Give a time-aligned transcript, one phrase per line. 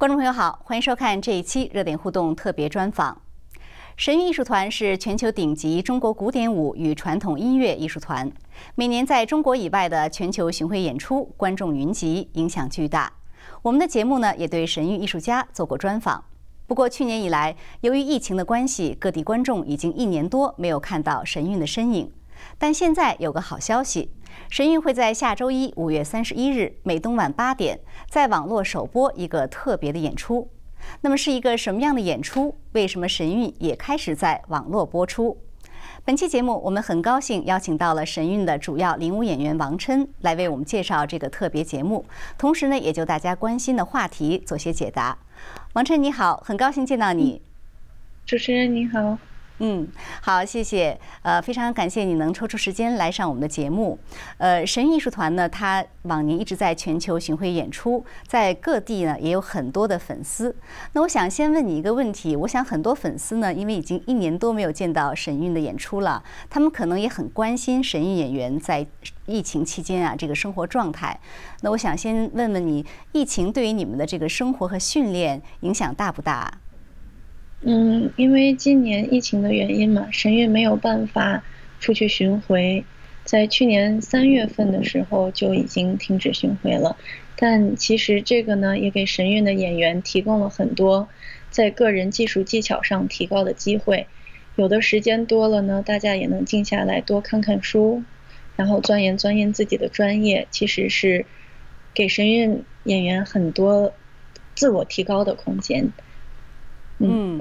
[0.00, 3.20] 观众朋友好，欢迎收看这一期热点互动特别专访。
[3.98, 8.32] 神韵艺术团是全球顶级中国古典舞与传统音乐艺术团，
[8.74, 13.12] 每年在中国以外的全球巡回演出，观众云集，影响巨大。
[13.60, 16.24] 我们的节目呢，也对神韵艺术家做过专访。
[16.66, 22.10] 不过去年以来，由于疫情的关系，各地观众已经一年多没有看到神韵的身影。
[22.56, 24.10] 但现在有个好消息。
[24.48, 30.48] 神韵会在下周一五月三十一日美东晚八点在网络首播一个特别的演出。
[31.02, 32.56] 那么是一个什么样的演出？
[32.72, 35.36] 为什么神韵也开始在网络播出？
[36.04, 42.04] 本期节目我们很高兴邀请到了神韵的主要领舞演员王琛来为我们介绍这个特别节目，
[42.38, 45.18] 同时呢也就大家关心的话题做些解答。
[45.74, 47.42] 王琛你好，很高兴见到你。
[48.24, 49.18] 主持人你好。
[49.62, 49.86] 嗯，
[50.22, 50.98] 好，谢谢。
[51.20, 53.98] 呃，非常感谢你能抽出时间来上我们的节目。
[54.38, 60.56] 呃，神韵艺术团呢，它往年一直在全球巡回演出，在各地呢也有很多的粉丝。
[60.94, 68.86] 那我想先问你一个问题，我想很多粉丝呢，因为已经一年多没有见到神韵的演出了，他们可能也很关心神韵演员在
[69.26, 71.20] 疫情期间啊这个生活状态。
[71.60, 76.50] 那我想先问问你，疫情对于你们的这个生活和训练影响大不大？
[77.62, 81.44] 嗯，因为今年疫情的原因嘛，神韵没有办法
[81.78, 82.84] 出去巡回，
[83.24, 86.96] 在去年三月份的时候就已经停止巡回了。
[87.36, 91.08] 但其实这个呢，也给神韵的演员提供了很多
[91.50, 94.06] 在个人技术技巧上提高的机会。
[94.56, 98.02] 有的时间多了呢，大家也能静下来多看看书，
[98.56, 101.26] 然后钻研钻研自己的专业，其实是
[101.92, 103.92] 给神韵演员很多
[104.54, 105.92] 自我提高的空间。
[107.00, 107.40] 嗯，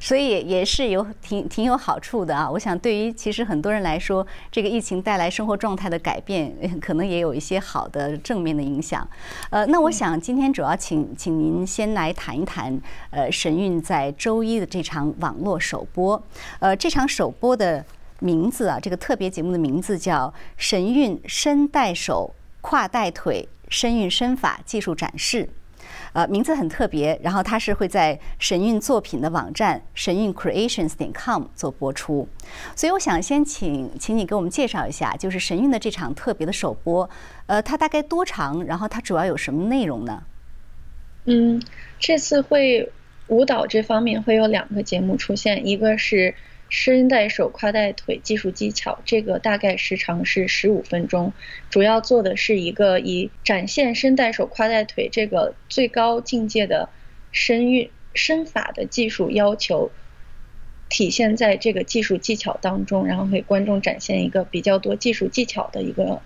[0.00, 2.50] 所以也是有挺挺有好处的啊。
[2.50, 9.06] 我想，对于其实很多人来说，这个疫情带来生活状态的改变，可能也有一些好的正面的影响。
[9.50, 16.22] 呃，那我想今天主要请请您先来谈一谈，呃，神韵在周一的这场网络首播。
[16.60, 17.84] 呃，这场首播的
[18.20, 25.44] 名字啊，这个特别节目的名字叫《神韵身带手跨带腿身韵身法技术展示》。
[26.16, 32.26] 呃，名字很特别，然后它是会在神韵作品的网站神韵 creations 点 com 做播出，
[32.74, 37.06] 所以我想先请，请你给我们介绍一下，就是神韵的这场特别的首播，
[37.44, 40.22] 呃，它大概多长，然后它主要有什么内容呢？
[41.26, 41.62] 嗯，
[42.00, 42.90] 这次会
[43.26, 46.34] 舞蹈这方面会有两个节目出现，一个是。
[46.68, 51.32] 身带手跨带腿技术技巧，这个大概时长是十五分钟，
[51.70, 56.88] 主要做的是一个以展现伸带手跨带腿这个最高境界的
[57.30, 59.92] 身运身法的技术要求，
[60.88, 66.20] 体现在这个技术技巧当中，然后给观众展现一个比较多技术技巧的一个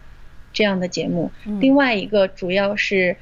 [0.54, 1.30] 这样的节目。
[1.44, 3.18] 另外一个主要是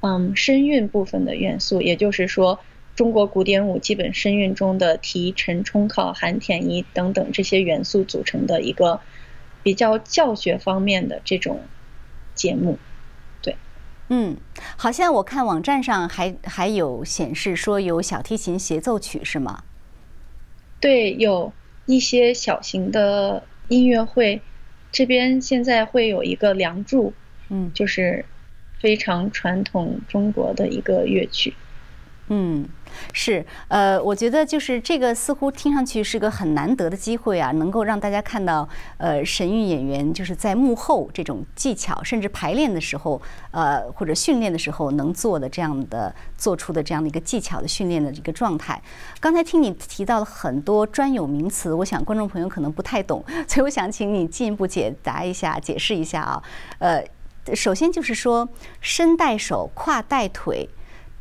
[0.00, 2.58] 嗯身韵部分的元素，也就是说。
[2.96, 9.00] 中国古典舞基本身韵中的提、沉、冲、靠、含、舔、移等等这些元素组成的一个
[9.62, 11.60] 比较教学方面的这种
[12.34, 12.78] 节目，
[13.42, 13.56] 对，
[14.08, 14.36] 嗯，
[14.76, 19.64] 好像我看网站上还还有显示说有小提琴协奏曲是吗？
[20.80, 21.52] 对，有
[21.84, 24.40] 一些小型的音乐会，
[24.90, 27.12] 这边现在会有一个梁祝，
[27.50, 28.24] 嗯，就是
[28.80, 31.54] 非常传统中国的一个乐曲。
[32.28, 32.66] 嗯，
[33.12, 43.22] 是，呃，我觉得就是这个似乎听上去是个很难得的机会啊，能够让大家看到，呃，神韵演员就是在幕后这种技巧，甚至排练的时候，
[43.52, 48.82] 呃，或者训练的时候能做的这样的做出的这样的一个技巧的训练的这个状态。
[49.20, 56.42] 刚才听你提到了很多专有名词，我想观众朋友可能不太懂，所以我想请你进一步解答一下，解释一下啊。
[56.80, 57.04] 呃，
[57.54, 58.48] 首先就是说，
[58.80, 60.68] 身带手，胯带腿。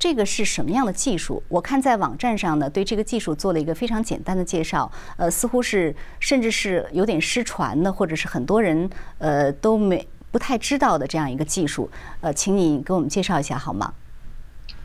[0.05, 1.41] 这个是什么样的技术？
[1.47, 4.91] 我看在网站上呢，对这个技术做了一个非常简单的介绍。
[5.17, 11.89] 呃，似乎是甚至是有点失传的，或者是很多人呃都没不太知道的这样一个技术。
[12.21, 13.95] 呃，请你给我们介绍一下好吗？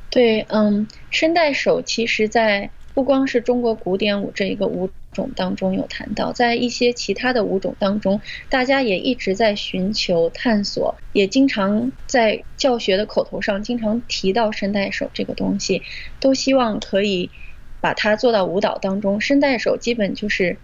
[0.08, 4.90] 对，嗯，声带手，其实在不光是中国古典舞这一个舞。
[5.12, 15.82] 种当中有谈到，在一些其他的舞种当中，大家也一直在寻求探索，也经常在教学的口头上经常提到身带手这个东西，
[16.20, 17.32] 都希望可以
[17.80, 19.20] 把它做到舞蹈当中。
[19.20, 20.58] 身带手基本就是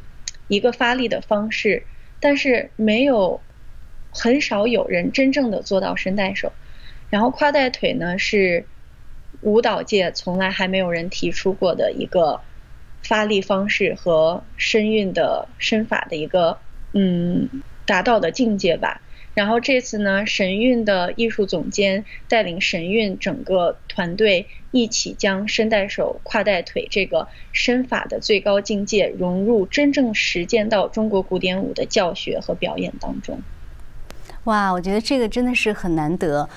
[0.46, 1.84] 一个发力的方式，
[2.20, 3.40] 但是没有
[4.10, 6.52] 很少有人真正的做到身带手。
[7.10, 8.64] 然后跨带腿呢，是
[9.42, 12.40] 舞蹈界从来还没有人提出过的一个。
[13.02, 16.58] 发力方式和身韵的身法的一个
[16.92, 17.48] 嗯
[17.84, 19.00] 达到的境界吧。
[19.32, 33.40] 然后这次呢，神韵的艺术总监带领神韵整个团队一起将伸带手、跨带腿这个身法的最高境界融入真正实践到中国古典舞的教学和表演当中。
[34.44, 36.48] 哇，我觉得这个真的是很难得。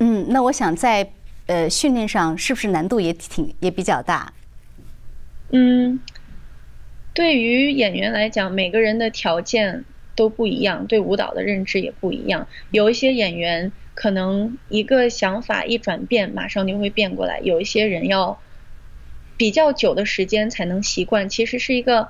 [0.00, 1.12] 嗯，那我想在
[1.46, 4.32] 呃训练上是不是难度也挺也比较大？
[5.50, 6.00] 嗯，
[7.12, 9.84] 对于演员来讲，每个人的条件
[10.16, 12.48] 都不一样，对舞蹈的认知也不一样。
[12.70, 18.40] 有一些演员可能一个想法一转变，马上就会变过来；有一些人要
[19.36, 21.28] 比较久的时间才能习惯。
[21.28, 22.08] 其实是一个，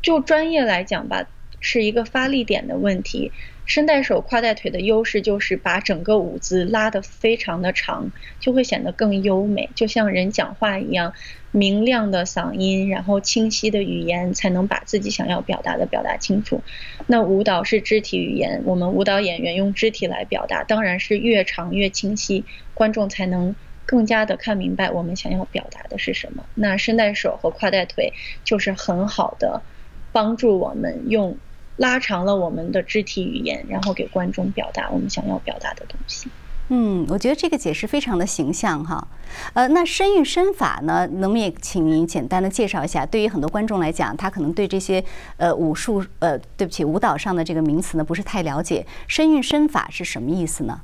[0.00, 1.26] 就专业来讲吧，
[1.60, 3.32] 是一个发力点的问题。
[3.64, 11.14] 伸带手、跨带腿的优势就是把整个舞姿拉得非常的长，就会显得更优美，就像人讲话一样，
[11.52, 16.62] 明亮的嗓音，然后清晰的语言，才能把自己想要表达的表达清楚。
[17.06, 22.44] 那舞蹈是肢体语言，我们舞蹈演员用肢体来表达，当然是越长越清晰，
[22.74, 23.54] 观众才能
[23.86, 26.44] 更加的看明白我们想要表达的是什么。
[26.54, 28.12] 那伸带手和跨带腿
[28.44, 29.62] 就是很好的
[30.10, 31.38] 帮助我们用。
[31.76, 36.28] 拉长了我们的肢体语言，然后给观众表达我们想要表达的东西。
[36.68, 39.06] 嗯，我觉得这个解释非常的形象哈。
[39.52, 43.04] 呃，那身韵身法呢，能不能也请您简单的介绍一下？
[43.04, 45.04] 对于很多观众来讲，他可能对这些
[45.36, 48.86] 呃武术呃，对不起，舞蹈上的这个名词呢，不是太了解。
[49.06, 50.80] 身韵身法是什么意思呢？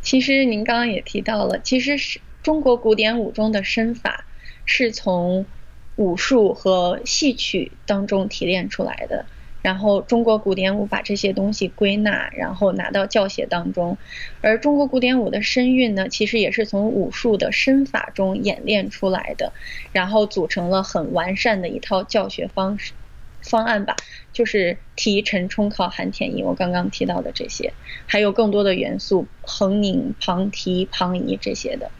[0.00, 4.24] 其实您刚刚也提到了，其实是中国古典舞中的身法
[4.64, 5.44] 是从
[5.96, 9.26] 武术和戏曲当中提炼出来的。
[9.62, 13.98] 然后中国古典舞把这些东西归纳，然后拿到教学当中，
[14.40, 19.52] 而中国古典舞的身韵呢，其实也是从武术的身法中演练出来的，
[19.92, 22.92] 然后组成了很完善的一套教学方式
[23.42, 23.96] 方案吧，
[24.32, 27.74] 就是提沉冲靠含填移，我刚刚提到的这些，
[28.06, 31.90] 还有更多的元素，横拧旁提旁移这些的。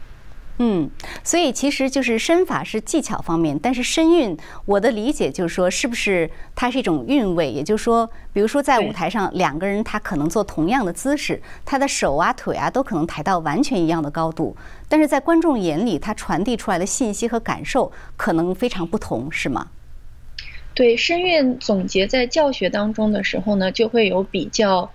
[0.57, 0.89] 嗯，
[1.23, 7.49] 所以其实就是身法是技巧方面，但是身韵，我的理解就是说，是不是它是一种韵味？
[7.51, 14.55] 也就是说，比如说在舞台上，两个人他可能做同样的姿势，他的手啊、腿啊都可能抬到完全一样的高度，
[14.87, 19.69] 但是在观众眼里，他传递出来的信息和感受可能非常不同，是吗？
[20.75, 24.91] 对，身韵总结在教学当中的时候呢，就会有比较。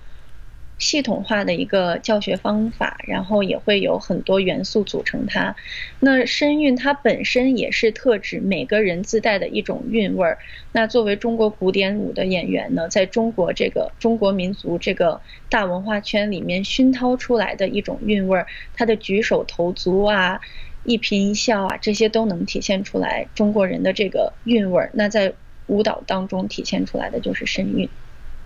[0.78, 5.56] 系统化的一个教学方法，然后也会有很多元素组成它。
[6.00, 10.38] 那身韵它本身也是特指每个人自带的一种韵味儿。
[10.72, 20.40] 那作为中国古典舞的演员呢，在中国这个中国民族这个大文化圈里面熏陶出来的一种韵味儿，他的举手投足啊、
[20.82, 24.90] 一颦一笑啊，这些都能体现出来中国人的这个韵味儿。
[24.92, 25.32] 那在
[25.66, 27.88] 舞蹈当中体现出来的就是身韵。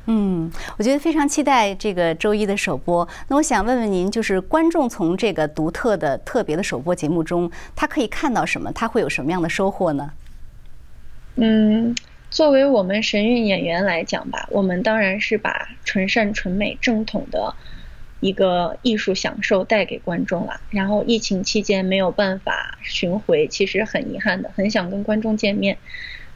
[0.06, 3.06] 嗯，我觉得非常期待这个周一的首播。
[3.28, 8.72] 那我想问问您，就是观众从这个独特的、特别的首播节目中，他可以看到什么？
[8.72, 10.10] 他会有什么样的收获呢？
[11.36, 11.94] 嗯，
[12.30, 17.54] 作为我们神韵演员来讲吧，我们当然是把纯善纯美、正统的
[18.18, 20.60] 一个艺术享受带给观众了。
[20.70, 25.76] 然后疫情期间没有办法巡回，其实很遗憾的，很想跟观众见面。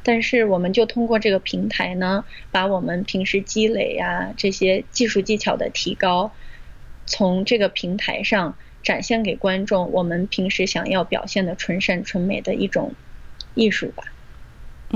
[0.04, 6.30] 但是我们就通过这个平台呢，把我们平时积累呀这些技术技巧的提高，
[7.06, 12.92] 从这个平台上展现给观众，我们平时想要表现的纯善纯美的一种
[13.54, 14.13] 艺术吧。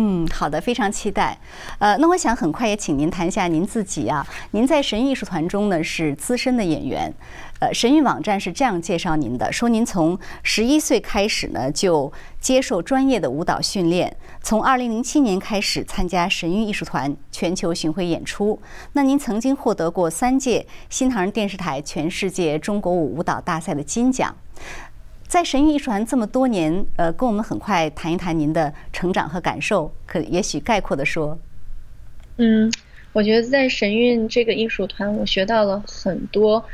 [0.01, 1.37] 嗯，好的，非常期待。
[1.81, 4.25] 呃，那我想很快也请您谈一下您自己啊。
[4.53, 7.13] 您在神韵艺术团中呢是资深的演员。
[7.59, 18.57] 呃，神韵网站是这样介绍您的：说您从十一岁开始呢就接受专业的舞蹈训练，从二零零七年开始参加神韵艺术团全球巡回演出。
[18.93, 24.33] 那您曾经获得过三届新唐人电视台全世界中国舞舞蹈大赛的金奖。
[25.29, 31.39] 在神韵艺术团这么多年，呃，跟我们很快谈一谈您的成长和感受，可也许概括的说。
[32.39, 32.73] 嗯，
[33.13, 36.65] 我觉得在神韵这个艺术团，我学到了很多。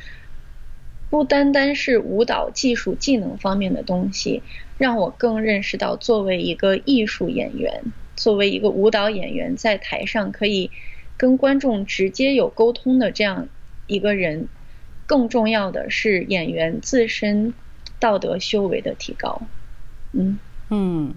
[1.10, 4.40] 不单单是舞蹈技术技能方面的东西，
[4.78, 7.82] 让我更认识到作为一个艺术演员，
[8.14, 10.70] 作为一个舞蹈演员，在台上可以
[11.16, 13.48] 跟观众直接有沟通的这样
[13.88, 14.46] 一个人，
[15.06, 17.52] 更重要的是演员自身
[17.98, 19.40] 道德修为的提高。
[20.12, 20.38] 嗯
[20.70, 21.14] 嗯。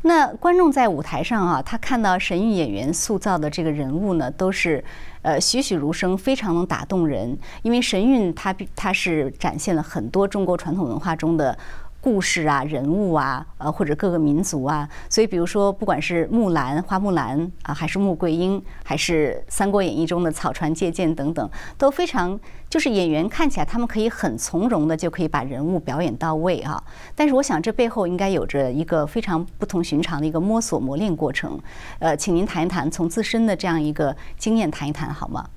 [0.00, 4.82] 那观众在舞台上啊，他看到神韵演员塑造的这个人物呢，都是
[5.20, 7.36] 呃栩栩如生，非常能打动人。
[7.60, 11.58] 因为神韵它它是展现了很多中国传统文化中的
[12.00, 14.88] 故事啊、人物啊，呃，或者各个民族啊。
[15.10, 22.38] 所以，比如说，不管是木兰、花木兰啊，还是穆桂英，还是《三国演义》中的草船借箭等等，都非常
[22.70, 26.82] 就是演员看起来他们可以很从容的就可以把人物表演到位啊。
[27.16, 31.60] 但是，我想这背后应该有着一个非常不同寻常的一个摸索磨练过程。
[31.98, 35.50] 呃，请您谈一谈从自身的这样一个经验谈一谈好吗？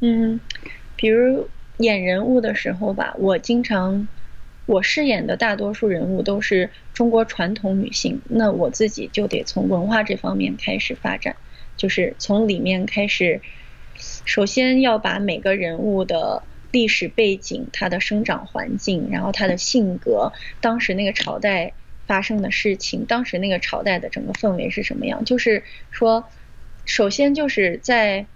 [0.00, 0.40] 嗯，
[0.96, 4.08] 比如演人物的时候吧，我经常。
[4.70, 11.34] 我饰演的大多数人物都是中国传统女性，那我自己就得从文化这方面开始发展，
[11.76, 13.40] 就是从里面开始，
[14.24, 21.72] 首先要把每个人物的历史背景、他的生长环境，然后他的性格，当时那个朝代
[22.06, 26.28] 发生的事情，当时那个朝代的整个氛围是什么样，就是说，
[26.84, 28.26] 首先就是在。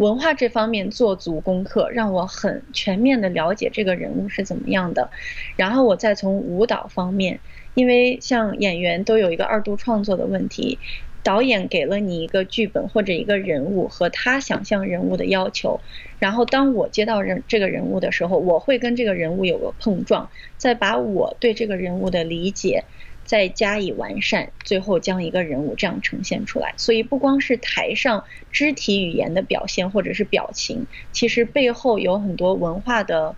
[0.00, 5.10] 文化这方面做足功课，让我很全面的了解这个人物是怎么样的，
[5.56, 7.38] 然后我再从舞蹈方面，
[7.74, 10.78] 因为像演员都有一个二度创作的问题，
[11.22, 15.82] 导演给了你一个剧本或者一个人物和他想象人物的要求，
[16.18, 22.84] 然后当我接到人这个人物的时候，我会跟这个人物有个碰撞，再把我对这个人物的理解。
[23.24, 26.74] 再加以完善，最后将一个人物这样呈现出来。
[26.76, 33.36] 所以不光是台上肢体语言的表现或者是表情，其实背后有很多文化的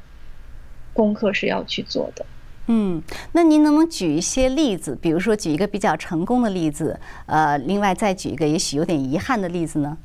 [0.95, 2.25] 功课是要去做的。
[2.69, 4.97] 嗯，那您能不能举一些例子？
[5.03, 9.99] 比如说举一个比较成功的例子，呃，另外再举一个也许有点遗憾的例子呢？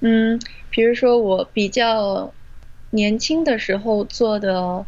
[0.00, 0.38] 嗯，
[0.68, 2.34] 比如说我比较
[2.90, 4.84] 年轻的时候做的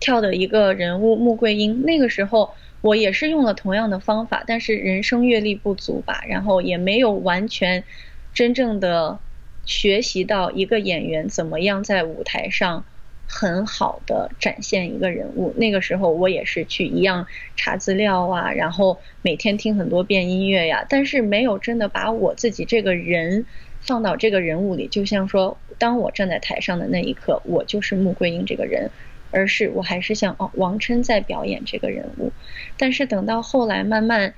[0.00, 2.54] 跳的一个人物穆桂英，那个时候。
[2.80, 7.84] 我也是用了同样的方法，但是人生阅历不足吧，然后也没有完全
[8.32, 9.18] 真正的
[9.64, 12.84] 学习到一个演员怎么样在舞台上
[13.26, 15.52] 很好的展现一个人物。
[15.56, 23.44] 那个时候我也是去一样查资料啊，然后每天听很多遍音乐呀，但是没有真的把我自己这个人
[23.80, 24.88] 放到这个人物里。
[24.88, 28.90] 就像说，当我站在台上的那一刻，我就是穆桂英这个人。
[29.30, 32.32] 而是我还是想哦，王琛在表演这个人物，
[32.76, 34.34] 但是等到后来慢慢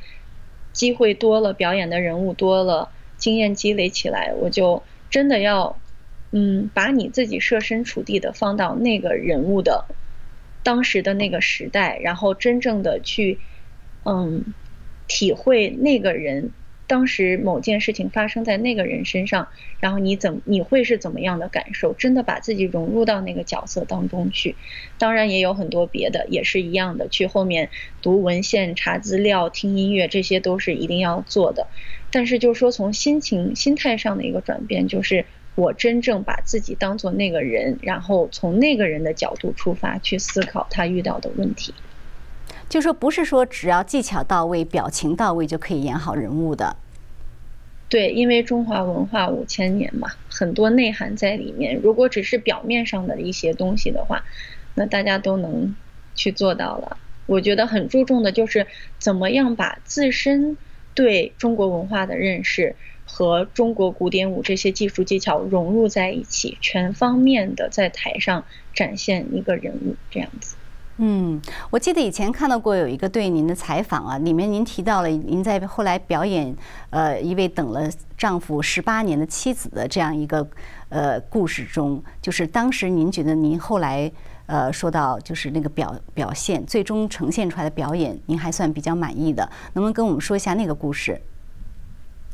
[0.73, 5.79] 机会多了，表演的人物多了，经验积累起来，我就真的要
[6.31, 9.87] 嗯，把你自己设身处地的放到那个人物的
[10.63, 13.39] 当时的那个时代，然后真正的去
[14.05, 14.55] 嗯
[15.07, 16.53] 体会那个人。
[16.91, 19.47] 当时某件事情发生在那个人身上，
[19.79, 21.93] 然后你怎你会是怎么样的感受？
[21.93, 24.57] 真的把自己融入到那个角色当中去。
[24.99, 27.71] 当然也有很多别的，也是一样的，去后面
[28.03, 31.69] 读文献、查资料、听音乐，这些都是一定要做的。
[32.11, 41.73] 但是就是说从心情、心态上的一个转变，就是我真正把自己当做那个人，然后从那个人的角度出发去思考他遇到的问题。
[42.69, 46.77] 就说不是说只要技巧到位、表情到位就可以演好人物的。
[47.89, 51.75] 对，因为中华文化五千年嘛，很多内涵在里面。
[51.83, 54.23] 如果只是表面上的一些东西的话，
[54.75, 55.75] 那大家都能
[56.15, 56.97] 去做到了。
[57.27, 60.57] 我觉得很注重的就是怎么样把自身
[60.95, 70.55] 对中国文化的认识和中国古典舞这些技术技巧融入在一起，全方面的在台上展现一个人物这样子。
[71.03, 71.41] 嗯，
[71.71, 76.55] 我记得以前看到过有一个对您的采访啊，里面您提到了您在后来表演
[76.91, 80.47] 呃一位等了丈夫十八年的妻子的这样一个
[80.91, 84.13] 呃故事中，就是当时您觉得您后来
[84.45, 89.43] 呃说到就是那个表表现最终呈现出来的表演，您还算比较满意的，
[89.73, 91.19] 能不能跟我们说一下那个故事？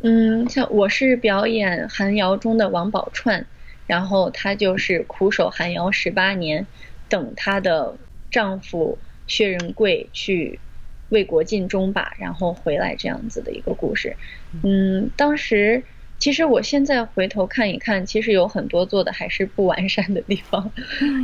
[0.01, 3.45] 嗯，像我是表演寒窑中的王宝钏，
[3.87, 6.67] 然后她就是苦守寒窑十八年，
[7.09, 7.97] 等她的。
[8.37, 10.61] 丈夫薛仁贵去
[11.09, 14.15] 为国尽忠吧，然后回来这样子的一个故事。
[14.63, 15.85] 嗯，当时
[16.19, 20.71] 其实我现在回头看一看，其实有很多做的还是不完善的地方，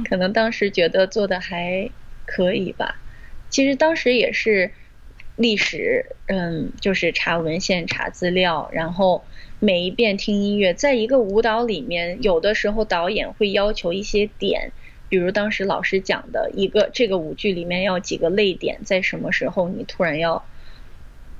[0.08, 1.90] 可能当时觉得做的还
[2.24, 2.98] 可以吧。
[3.50, 4.70] 其实当时也是
[5.36, 9.22] 历史，嗯，就是查文献、查资料，然后
[9.58, 14.72] 每一遍听音乐，在一个舞蹈里面，有的时候导演会要求一些点。
[15.12, 20.42] 比如当时老师讲的一个这个舞剧里面要几个泪点，在什么时候你突然要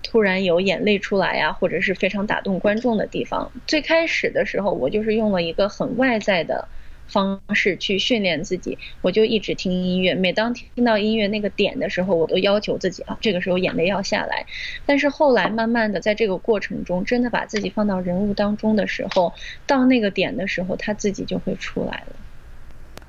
[0.03, 3.51] 突然有眼泪出来呀，或者是非常打动观众的地方。
[3.67, 6.69] 最开始的时候，我就是用了一个很外在的
[7.07, 14.45] 方式去训练自己，我就一直听音乐，每当听到音乐那个点的时候，我都要求自己啊，这个时候眼泪要下来。
[14.85, 19.33] 但是后来慢慢的在这个过程中，真的把自己放到人物当中的时候，
[19.67, 22.17] 到那个点的时候，他自己就会出来了。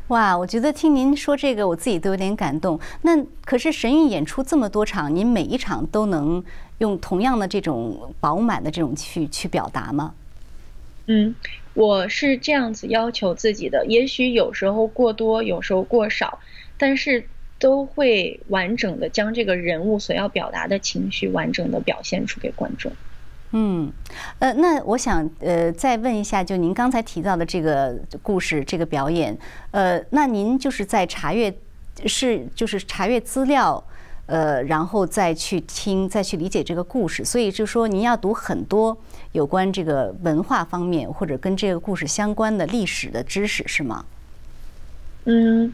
[0.10, 2.80] 哇，我觉得听您说这个，我自己都有点感动。
[3.04, 6.44] 那可是神韵演出这么多场，您每一场都能
[6.80, 10.14] 用同样的这种饱满的这种去去表达吗？
[11.08, 11.36] 嗯，
[11.74, 16.40] 我是这样子要求自己的，也许有时候过多，有时候过少，
[16.78, 22.92] 但是都会完整的将这个人物所要表达的情绪完整的表现出给观众。
[23.56, 23.92] 嗯，
[24.40, 29.38] 呃，那我想呃再问一下，就您刚才提到的这个故事，这个表演，
[29.70, 31.54] 呃，那您就是在查阅，
[32.08, 33.84] 是就是查阅资料，
[34.26, 38.98] 呃，然后再去听，再去理解这个故事，所以就说您要读很多
[39.34, 44.04] 有关这个文化方面或者跟这个故事相关的历史的知识，是吗？
[45.26, 45.72] 嗯。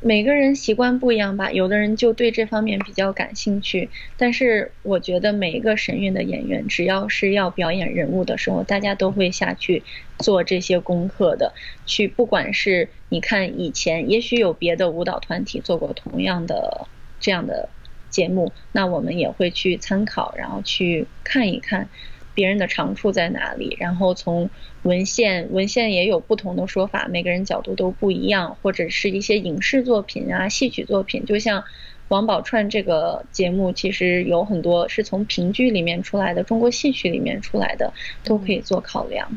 [0.00, 3.90] 每个人习惯不一样吧，有的人就对这方面比较感兴趣。
[4.16, 9.82] 但是我觉得每一个神韵的演员，只要是要表演人物的时候，大家都会下去
[10.18, 11.52] 做这些功课的。
[11.84, 16.86] 去，不管是你看以前，也许有别的舞蹈团体做过同样的
[17.18, 17.68] 这样的
[18.08, 21.90] 节目，那我们也会去参考，然后去看一看。
[22.38, 23.76] 别人的长处在哪里？
[23.80, 24.48] 然后从
[24.84, 31.64] 文献，文献也有不同的说法，每个人角度都不一样，或者是一些影视作品啊、戏曲作品，就像
[32.06, 37.92] 王宝钏这个节目，其实有很多是从评剧里面出来的，中国戏曲里面出来的，
[38.22, 39.28] 都可以做考量。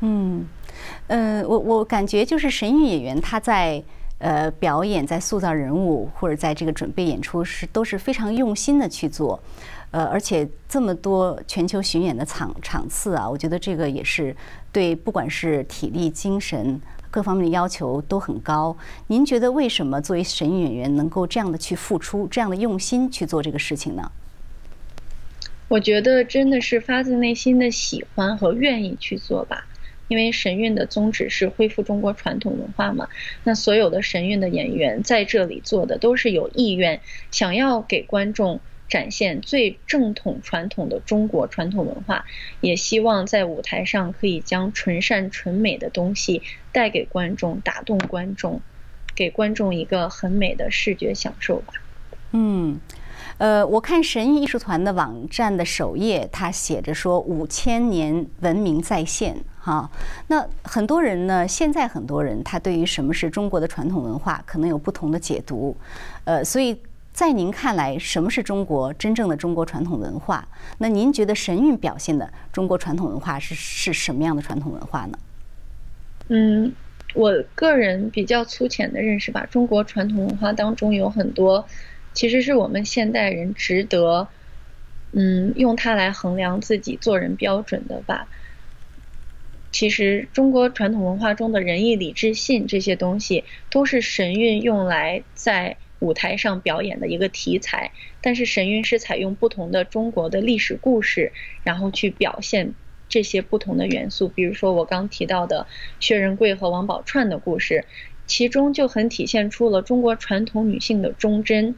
[0.00, 0.48] 嗯，
[1.08, 3.82] 呃，我我感觉就是神韵演员他在
[4.20, 9.38] 呃表演、在塑造人物或者在这个准备演出是都是非常用心的去做。
[9.90, 14.36] 呃，而且这么多全球巡演的场场次啊，我觉得这个也是
[14.70, 16.78] 对不管是体力、精神
[17.10, 18.76] 各方面的要求都很高。
[19.06, 24.12] 您觉得为什么作为神韵演员能够这样的去付出、这样的用心去做这个事情呢？
[25.68, 29.66] 我觉得真的是发自内心的喜欢和愿意去做吧。
[30.08, 33.08] 因为神韵的宗旨是恢复中国传统文化嘛，
[33.44, 38.60] 那所有的神韵的演员在这里做的都是有意愿，想要给观众。
[38.88, 42.24] 展现最正统传统的中国传统文化，
[42.62, 46.42] 也希望在舞台上可以将纯善纯美的东西
[46.72, 48.62] 带给观众，打动观众，
[49.14, 51.74] 给观众一个很美的视觉享受吧。
[52.32, 52.80] 嗯，
[53.36, 59.90] 呃，我看神韵艺术团的网站的首页，它写着说五千年文明再现，哈。
[60.28, 65.76] 那很多人呢，现在很多人他对于什么是中国的传统文化，可能有不同的解读，
[66.24, 66.80] 呃，所以。
[67.18, 70.46] 在您看来，什么是中国真正的中国传统文化？
[70.78, 75.18] 那您觉得神韵表现的中国传统文化是是什么样的传统文化呢？
[76.28, 76.72] 嗯，
[77.14, 81.66] 我个人比较粗浅的认识吧，中国传统文化当中有很多，
[82.14, 84.28] 其实是我们现代人值得，
[85.10, 88.28] 嗯，用它来衡量自己做人标准的吧。
[89.72, 95.78] 其实，中国传统文化中的仁义礼智信这些东西，都是神韵用来在。
[96.00, 101.32] 舞台上表演的一个题材，但是神韵是采用不同的中国的历史故事，
[101.64, 102.72] 然后去表现
[103.08, 104.28] 这些不同的元素。
[104.28, 105.66] 比如说我刚提到的
[105.98, 107.84] 薛仁贵和王宝钏的故事，
[108.26, 111.74] 其中就很体现出了中国传统女性的忠贞。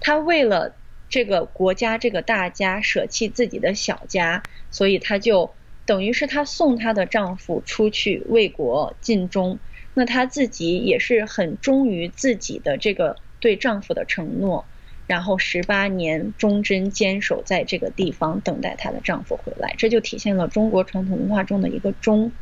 [0.00, 0.74] 她为了
[1.08, 5.52] 这个国家这个大家舍弃自己的小家，所以她就
[5.86, 9.60] 等于是她送她的丈夫出去为国尽忠，
[9.94, 13.16] 那她自己也是很忠于自己的这个。
[13.44, 14.64] 对丈夫的承诺，
[15.06, 22.32] 然后十八年忠贞坚守在这个地方，等待她的丈夫回来，这就体现了中国传统文化中的一个忠。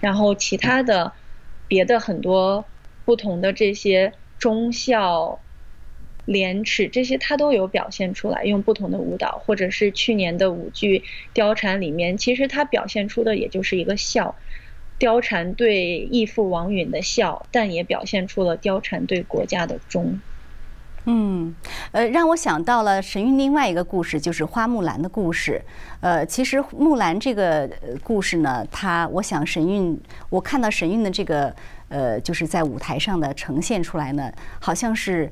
[0.00, 1.12] 然后其他的
[1.66, 2.64] 别的很多
[3.04, 5.40] 不同的这些忠孝
[6.26, 11.00] 廉耻这些，他都有表现出来，用不同的舞蹈，或者是去年的舞剧
[11.34, 14.36] 《貂蝉》里面，其实他表现出的也就是一个孝。
[14.98, 20.22] 貂蝉对义父王允的孝，但也表现出了貂蝉对国家的忠。
[21.08, 21.54] 嗯，
[21.92, 25.62] 呃，让我想到了神韵另外一个故事，就是花木兰的故事。
[26.00, 27.70] 呃，其实木兰这个
[28.02, 31.54] 故事呢，它，我想神韵，我看到神韵的这个，
[31.88, 35.30] 呃，就是在舞台上的呈现出来呢，好像是，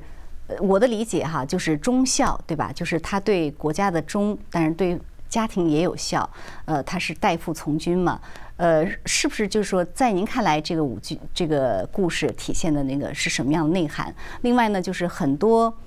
[0.59, 2.71] 我的理解哈，就是忠孝，对吧？
[2.73, 4.97] 就是他对国家的忠，但是对
[5.29, 6.29] 家庭也有效。
[6.65, 8.19] 呃，他是代父从军嘛。
[8.57, 14.15] 呃，是不是就是说，在您看来，这个舞剧这个故事体现的那个是什么样的内涵？
[14.43, 15.77] 另外呢，就是很多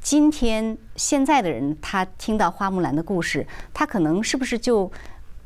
[0.00, 4.90] 今天现在的人，他听到花木兰的故事，他可能是不是就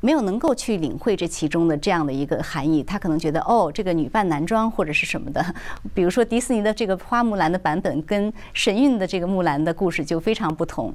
[0.01, 2.83] 没有能够去领会这其中的这样的一个含义？
[2.83, 5.45] 他可能觉得，哦，这个女扮男装或者是什么的。
[5.93, 10.95] 比如说迪士尼的这个花木兰的版本，跟神韵的这个木兰的故事就非常不同。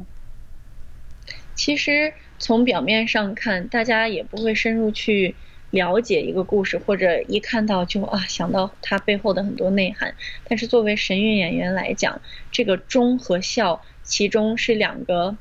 [1.55, 5.35] 其实从表面上看，大家也不会深入去。
[5.69, 10.15] 了解一个故事，或者一看到就啊想到它背后的很多内涵。
[10.47, 12.21] 但是作为神韵演员来讲，
[12.53, 15.35] 这个忠和孝其中是两个，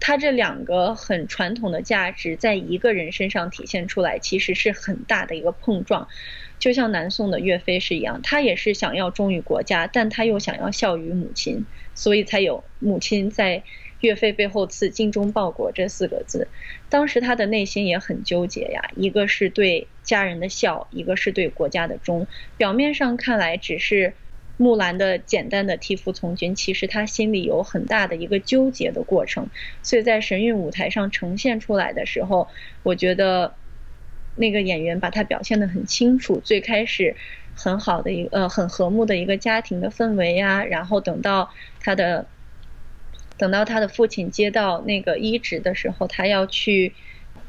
[0.00, 6.08] 他这两个很传统的价值在一个人身上体现出来，其实是很大的一个碰撞。
[6.58, 13.62] 就像南宋的岳飞是一样，他也是想要忠于国家，但他又想要孝于母亲，所以才有母亲在。
[14.06, 16.46] 岳飞背后刺“精忠报国”这四个字，
[16.88, 18.90] 当时他的内心也很纠结呀。
[18.94, 22.28] 一个是对家人的孝，一个是对国家的忠。
[22.56, 24.14] 表面上看来只是
[24.56, 29.48] 木兰的简单的替父从军，其实他心里有很大的一个纠结的过程。
[29.82, 32.48] 所以在神韵舞台上呈现出来的时候，
[32.84, 33.54] 我觉得
[34.36, 36.40] 那个演员把他表现得很清楚。
[36.44, 37.16] 最开始
[37.54, 42.26] 很好的一个呃很和睦的一个家庭的氛围呀，然后等到他的。
[43.38, 46.94] 等到他的父亲接到那个医职的时候，他要去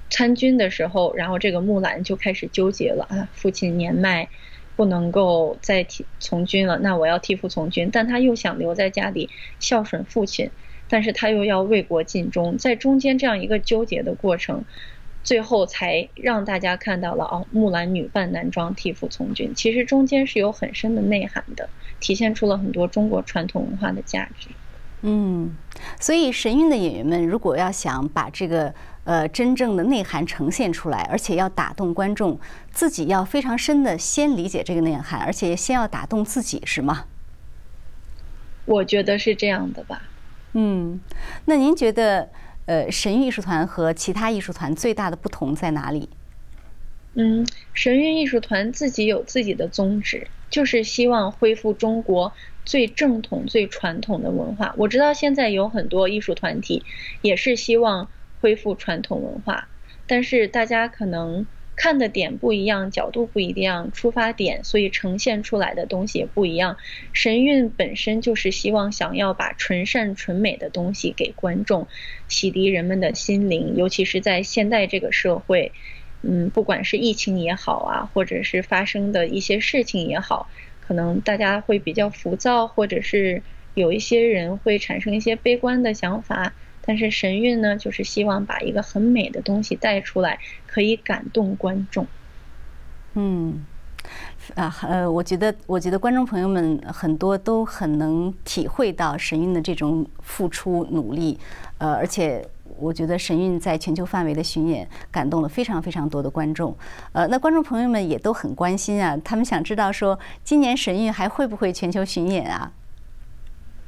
[0.10, 4.30] 参军的时候，然后这个木兰就开始纠结了啊，父亲年迈，
[4.76, 10.52] 不能够再替从军了，那我要替父从军，但他又想留在家里孝顺父亲，
[10.90, 14.66] 但是他又要为国尽忠，在中间这样一个纠结的过程，
[15.24, 21.70] 最后才让大家看到了哦，木兰女扮男装替父从军，其实中间是有很深的内涵的，
[22.00, 24.50] 体现出了很多中国传统文化的价值。
[25.10, 25.56] 嗯，
[26.02, 28.74] 所以神韵的演员们，如果要想把这个
[29.06, 32.38] 呃真正的内涵呈现出来，而且要打动观众，
[32.72, 37.06] 自己要非常深的先理解这个内涵，而且先要打动自己，是吗？
[38.66, 40.02] 我觉得是这样的吧。
[40.52, 41.00] 嗯，
[41.46, 42.28] 那您觉得
[42.66, 46.10] 呃神韵艺术团和其他艺术团最大的不同在哪里？
[47.14, 52.34] 嗯，神韵艺术团自己有自己的宗旨，就是希望恢复中国。
[52.68, 56.84] 最正统、最传统的文化，我知道现在有很多艺术团体
[57.22, 58.10] 也是希望
[58.42, 59.70] 恢复传统文化，
[60.06, 66.76] 但是大家可能看的点不一样，角度不一样，出发点，所以呈现出来的东西也不一样。
[67.14, 71.88] 神韵本身就是希望想要把纯善、纯美的东西给观众，
[72.28, 75.72] 洗涤人们的心灵，尤其是在现代这个社会，
[76.22, 80.50] 嗯，不管是疫情也好啊，或者是发生的一些事情也好。
[80.88, 83.42] 可能大家会比较浮躁，或者是
[83.74, 86.54] 有一些人会产生一些悲观的想法。
[86.82, 92.08] 但是神韵呢，就是希望把一个很美的东西带出来，可以感动观众。
[93.16, 93.66] 嗯，
[94.56, 101.38] 啊，呃，我觉得，我觉得观众朋友们很多都很能体会到神韵的这种付出努力，
[101.80, 102.48] 呃，而且。
[102.80, 106.76] 我觉得神韵在全球范围的巡演感动了非常非常多的观众，
[107.12, 112.72] 呃，那观众朋友们也都很关心啊，他们想知道说今年神韵还会不会全球巡演啊？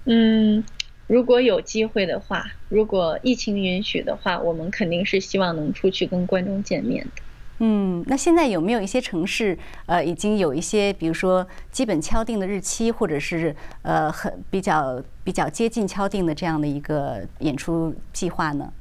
[0.06, 0.63] 嗯，
[1.08, 7.21] 如果有机会的话，如果疫情允许的话，我们肯定是希望能出去跟观众见面的。
[7.62, 18.71] 嗯，那现在有没有一些城市，呃，已经有一些，比如说基本敲定的日期，或者是呃很比较比较接近敲定的这样的一个演出计划呢？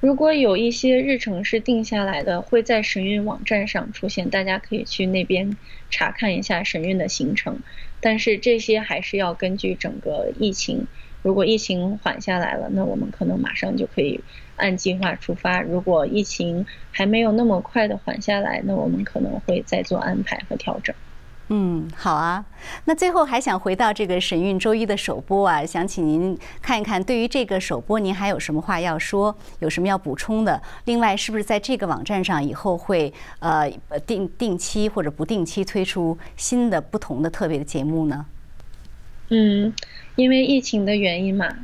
[0.00, 5.56] 如果有一些日程是定下来的，会在神韵网站上出现，大家可以去那边
[5.90, 7.58] 查看一下神韵的行程。
[8.00, 10.86] 但是这些还是要根据整个疫情，
[11.22, 14.20] 如果疫情缓下来了，那我们可能马上就可以。
[14.58, 15.60] 按计划出发。
[15.60, 20.96] 如果疫情还没有那么快的缓下来，那我们可能会再做安排和调整。
[21.48, 22.44] 嗯，好啊。
[22.84, 29.34] 那最后还想回到这个神韵周一的首播啊，想请您看一看，对于这个首播，您还有什么话要说？
[29.60, 30.60] 有什么要补充的？
[30.84, 33.70] 另外，是不是在这个网站上以后会呃
[34.06, 38.26] 定定期或者不定期推出新的不同的特别的节目呢？
[39.30, 39.72] 嗯，
[40.16, 41.56] 因为疫情的原因嘛。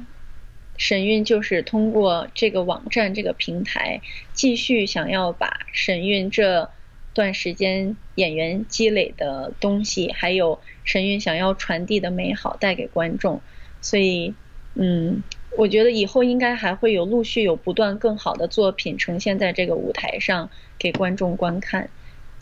[0.77, 4.01] 神韵就是通过这个网站、这个平台，
[4.33, 6.69] 继续想要把神韵这
[7.15, 13.41] 段时间演员积累的东西，还有神韵想要传递的美好带给观众。
[13.81, 14.35] 所以，
[14.75, 15.23] 嗯，
[15.57, 21.89] 我觉得以后应该还会有陆续有不断更好的作品呈现在这个舞台上给观众观看。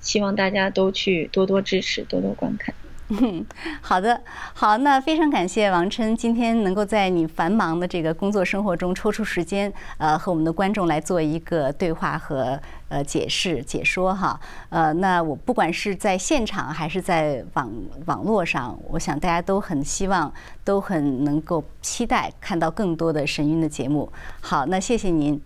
[0.01, 2.75] 希望大家都去多多支持，多多观看。
[3.21, 3.45] 嗯，
[3.83, 4.21] 好的，
[4.55, 17.71] 好，那非常感谢王琛今天能够在你繁忙的这个工作生活中抽出时间，呃，和我们的观众来做一个对话和呃解释解说哈，呃，那我不管是在现场还是在网
[18.07, 20.33] 网络上，我想大家都很希望，
[20.65, 24.11] 都很能够期待看到更多的神韵的节目。
[24.41, 25.41] 好，那谢谢您。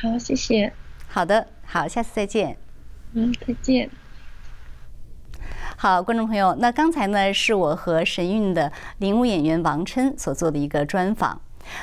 [0.00, 0.72] 好，谢谢。
[1.08, 2.56] 好的，好，下次再见。
[3.14, 3.88] 嗯，再见。
[5.88, 11.40] 好，观众朋友，那刚才呢是我和神韵的领舞演员王琛所做的一个专访。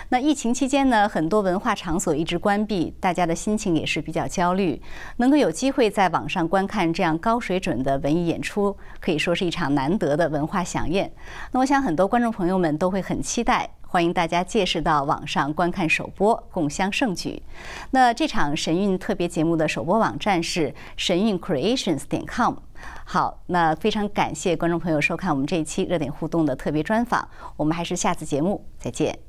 [0.10, 4.82] 那疫情期间呢，很多文化场所一直关闭，大家的心情也是比较焦虑。
[5.16, 11.10] 能够有机会在网上观看这样高水准的文艺演出，可以说是一场难得的文化飨宴。
[11.54, 17.40] 那我想很多观众朋友们都会很期待，欢迎大家届时到网上观看首播，共襄盛举。
[17.92, 22.56] 那这场神韵特别节目的首播网站是神韵 Creations 点 com。
[23.06, 29.20] 好，那非常感谢观众朋友收看我们这一期热点互动的特别专访，我们还是下次节目再见。